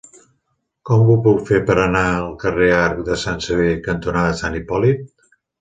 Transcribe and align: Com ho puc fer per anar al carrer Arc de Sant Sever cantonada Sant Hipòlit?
Com 0.89 1.11
ho 1.13 1.17
puc 1.27 1.43
fer 1.49 1.59
per 1.67 1.75
anar 1.83 2.03
al 2.15 2.27
carrer 2.45 2.71
Arc 2.79 3.05
de 3.11 3.21
Sant 3.27 3.47
Sever 3.49 3.69
cantonada 3.91 4.35
Sant 4.45 4.61
Hipòlit? 4.63 5.09